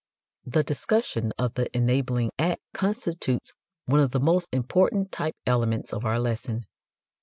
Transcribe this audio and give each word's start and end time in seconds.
The 0.47 0.63
discussion 0.63 1.31
of 1.37 1.53
the 1.53 1.69
enabling 1.77 2.31
act 2.39 2.63
constitutes 2.73 3.53
one 3.85 3.99
of 3.99 4.09
the 4.09 4.19
most 4.19 4.49
important 4.51 5.11
"type 5.11 5.35
elements" 5.45 5.93
of 5.93 6.05
our 6.05 6.19
lesson. 6.19 6.65